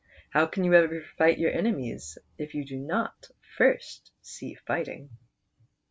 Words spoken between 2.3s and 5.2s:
if you do not first see fighting